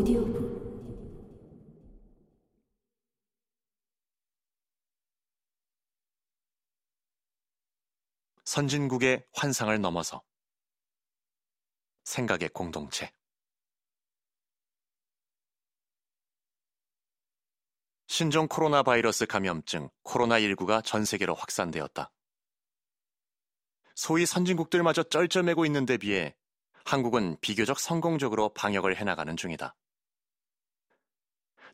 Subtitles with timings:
[0.00, 0.40] 오디오북
[8.44, 10.22] 선진국의 환상을 넘어서
[12.04, 13.12] 생각의 공동체
[18.06, 22.10] 신종 코로나 바이러스 감염증 코로나19가 전 세계로 확산되었다.
[23.94, 26.34] 소위 선진국들마저 쩔쩔매고 있는 데 비해
[26.86, 29.76] 한국은 비교적 성공적으로 방역을 해나가는 중이다.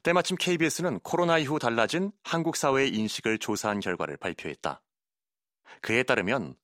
[0.07, 4.81] 때마침 KBS는 코로나 이후 달라진 한국 사회의 인식을 조사한 결과를 발표했다.
[5.81, 6.55] 그에 따르면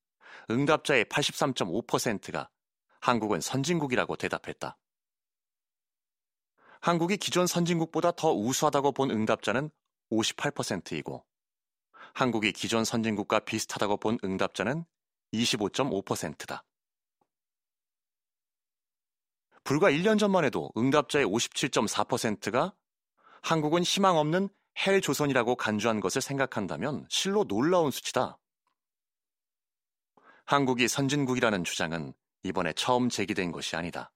[0.49, 2.49] 응답자의 83.5%가
[3.01, 4.79] 한국은 선진국이라고 대답했다.
[6.81, 9.71] 한국이 기존 선진국보다 더 우수하다고 본 응답자는
[10.13, 11.27] 58%이고
[12.15, 14.85] 한국이 기존 선진국과 비슷하다고 본 응답자는
[15.33, 16.63] 25.5%다.
[19.65, 22.73] 불과 1년 전만 해도 응답자의 57.4%가
[23.43, 24.49] 한국은 희망 없는
[24.87, 28.39] 헬 조선이라고 간주한 것을 생각한다면 실로 놀라운 수치다.
[30.45, 34.13] 한국이 선진국이라는 주장은 이번에 처음 제기된 것이 아니다.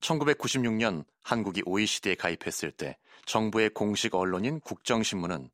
[0.00, 5.50] 1996년 한국이 OECD에 가입했을 때 정부의 공식 언론인 국정신문은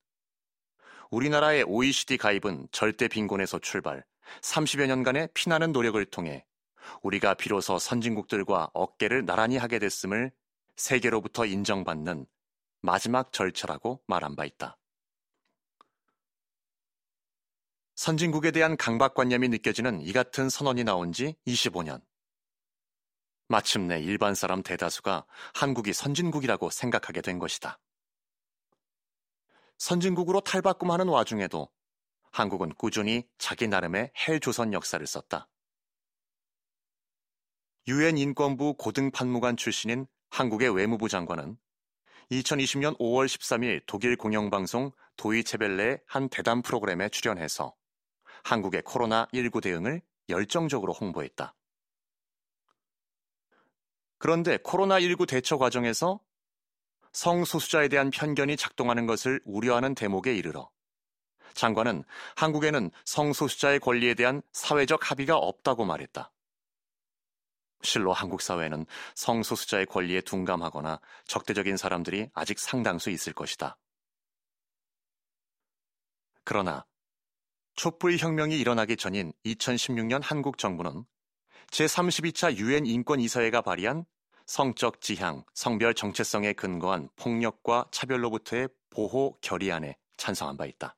[1.10, 4.04] 우리나라의 OECD 가입은 절대 빈곤에서 출발,
[4.42, 6.44] 30여 년간의 피나는 노력을 통해
[7.02, 10.32] 우리가 비로소 선진국들과 어깨를 나란히 하게 됐음을
[10.78, 12.26] 세계로부터 인정받는
[12.80, 14.78] 마지막 절차라고 말한 바 있다.
[17.96, 22.00] 선진국에 대한 강박관념이 느껴지는 이 같은 선언이 나온 지 25년.
[23.48, 27.80] 마침내 일반 사람 대다수가 한국이 선진국이라고 생각하게 된 것이다.
[29.78, 31.68] 선진국으로 탈바꿈하는 와중에도
[32.30, 35.48] 한국은 꾸준히 자기 나름의 헬조선 역사를 썼다.
[37.88, 41.56] 유엔 인권부 고등판무관 출신인 한국의 외무부 장관은
[42.30, 47.74] 2020년 5월 13일 독일 공영방송 도이체벨레의 한 대담 프로그램에 출연해서
[48.44, 51.54] 한국의 코로나19 대응을 열정적으로 홍보했다.
[54.18, 56.20] 그런데 코로나19 대처 과정에서
[57.12, 60.70] 성소수자에 대한 편견이 작동하는 것을 우려하는 대목에 이르러
[61.54, 62.04] 장관은
[62.36, 66.30] 한국에는 성소수자의 권리에 대한 사회적 합의가 없다고 말했다.
[67.82, 73.78] 실로 한국 사회는 성소수자의 권리에 둔감하거나 적대적인 사람들이 아직 상당수 있을 것이다.
[76.44, 76.84] 그러나
[77.74, 81.04] 촛불 혁명이 일어나기 전인 2016년 한국 정부는
[81.70, 84.04] 제32차 유엔 인권 이사회가 발의한
[84.46, 90.96] 성적 지향, 성별 정체성에 근거한 폭력과 차별로부터의 보호 결의안에 찬성한 바 있다.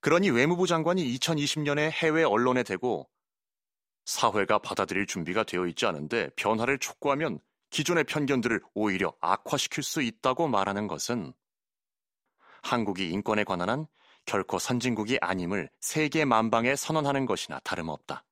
[0.00, 3.08] 그러니 외무부 장관이 2020년에 해외 언론에 대고
[4.04, 10.86] 사회가 받아들일 준비가 되어 있지 않은데 변화를 촉구하면 기존의 편견들을 오히려 악화시킬 수 있다고 말하는
[10.86, 11.32] 것은
[12.62, 13.86] 한국이 인권에 관한 한
[14.26, 18.24] 결코 선진국이 아님을 세계 만방에 선언하는 것이나 다름없다.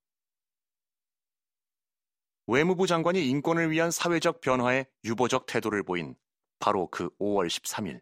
[2.46, 6.16] 외무부 장관이 인권을 위한 사회적 변화에 유보적 태도를 보인
[6.58, 8.00] 바로 그 5월 13일.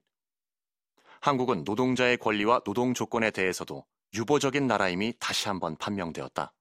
[1.20, 6.52] 한국은 노동자의 권리와 노동 조건에 대해서도 유보적인 나라임이 다시 한번 판명되었다.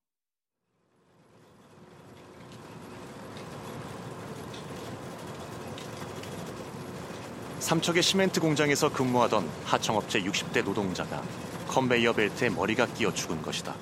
[7.69, 11.22] 삼척의 시멘트 공장에서 근무하던 하청업체 60대 노동자가
[11.68, 13.75] 컨베이어 벨트에 머리가 끼어 죽은 것이다.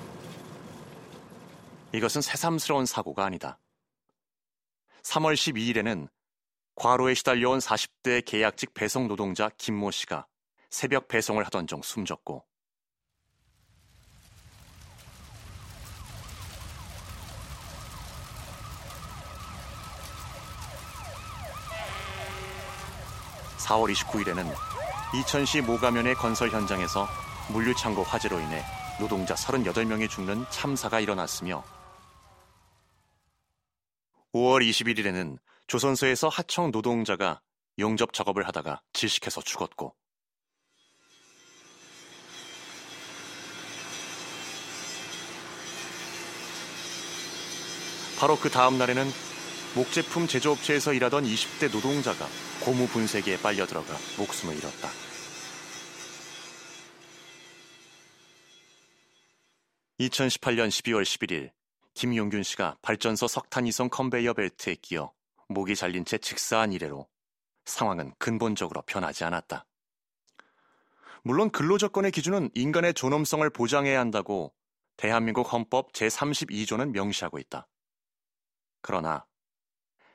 [1.94, 3.58] 이것은 새삼스러운 사고가 아니다.
[5.04, 6.06] 3월 12일에는
[6.74, 10.26] 과로에 시달려온 40대 계약직 배송 노동자 김모 씨가
[10.68, 12.44] 새벽 배송을 하던 중 숨졌고
[23.68, 24.50] (4월 29일에는)
[25.14, 27.06] 이천시 모가면의 건설 현장에서
[27.52, 28.64] 물류창고 화재로 인해
[28.98, 31.62] 노동자 38명이 죽는 참사가 일어났으며
[34.34, 37.40] 5월 21일에는 조선소에서 하청 노동자가
[37.78, 39.94] 용접 작업을 하다가 질식해서 죽었고
[48.18, 49.27] 바로 그 다음 날에는
[49.74, 52.26] 목제품 제조업체에서 일하던 20대 노동자가
[52.64, 54.88] 고무 분쇄기에 빨려 들어가 목숨을 잃었다.
[60.00, 61.50] (2018년 12월 11일)
[61.94, 65.12] 김용균 씨가 발전소 석탄 이송 컨베이어 벨트에 끼어
[65.48, 67.08] 목이 잘린 채 직사한 이래로
[67.64, 69.66] 상황은 근본적으로 변하지 않았다.
[71.22, 74.54] 물론 근로조건의 기준은 인간의 존엄성을 보장해야 한다고
[74.96, 77.68] 대한민국 헌법 제32조는 명시하고 있다.
[78.80, 79.26] 그러나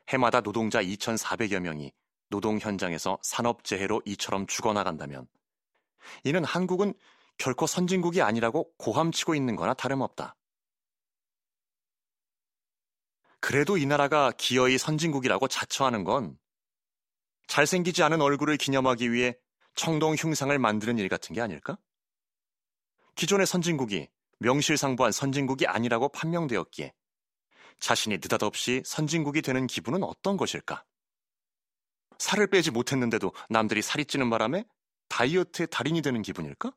[0.10, 1.92] 해마다 노동자 2,400여 명이
[2.30, 5.28] 노동 현장에서 산업재해로 이처럼 죽어나간다면
[6.24, 6.94] 이는 한국은
[7.38, 10.36] 결코 선진국이 아니라고 고함치고 있는 거나 다름없다.
[13.40, 16.38] 그래도 이 나라가 기어이 선진국이라고 자처하는 건
[17.48, 19.36] 잘생기지 않은 얼굴을 기념하기 위해
[19.76, 21.78] 청동 흉상을 만드는 일 같은 게 아닐까?
[23.16, 24.08] 기존의 선진국이
[24.40, 26.94] 명실상부한 선진국이 아니라고 판명되었기에
[27.80, 30.84] 자신이 느닷없이 선진국이 되는 기분은 어떤 것일까?
[32.18, 34.66] 살을 빼지 못했는데도 남들이 살이 찌는 바람에
[35.10, 36.74] 다이어트의 달인이 되는 기분일까?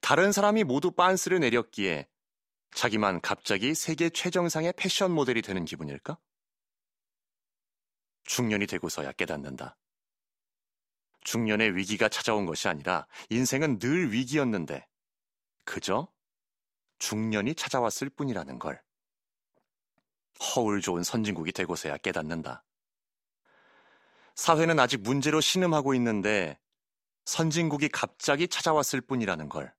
[0.00, 2.08] 다른 사람이 모두 빤스를 내렸기에
[2.74, 6.18] 자기만 갑자기 세계 최정상의 패션 모델이 되는 기분일까?
[8.24, 9.76] 중년이 되고서야 깨닫는다.
[11.22, 14.86] 중년의 위기가 찾아온 것이 아니라 인생은 늘 위기였는데
[15.64, 16.08] 그저
[16.98, 18.80] 중년이 찾아왔을 뿐이라는 걸.
[20.40, 22.64] 허울 좋은 선진국이 되고서야 깨닫는다.
[24.34, 26.58] 사회는 아직 문제로 신음하고 있는데
[27.24, 29.74] 선진국이 갑자기 찾아왔을 뿐이라는 걸.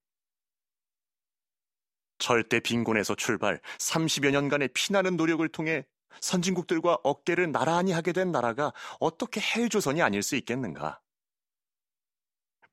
[2.17, 5.85] 절대 빈곤에서 출발 30여 년간의 피나는 노력을 통해
[6.19, 10.99] 선진국들과 어깨를 나란히 하게 된 나라가 어떻게 헬조선이 아닐 수 있겠는가?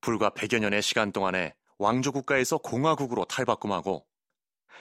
[0.01, 4.07] 불과 100여 년의 시간 동안에 왕조 국가에서 공화국으로 탈바꿈하고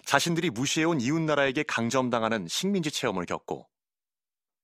[0.05, 3.69] 자신들이 무시해온 이웃나라에게 강점당하는 식민지 체험을 겪고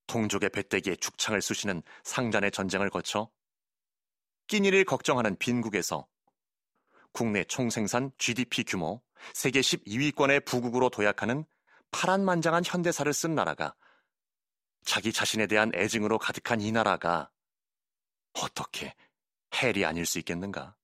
[0.07, 3.29] 동족의 배때기에 죽창을 쑤시는 상잔의 전쟁을 거쳐
[4.47, 6.07] 끼니를 걱정하는 빈국에서
[7.11, 9.01] 국내 총생산 GDP 규모
[9.33, 11.45] 세계 12위권의 부국으로 도약하는
[11.91, 13.75] 파란만장한 현대사를 쓴 나라가
[14.83, 17.29] 자기 자신에 대한 애증으로 가득한 이 나라가
[18.33, 18.95] 어떻게
[19.55, 20.75] 헬이 아닐 수 있겠는가?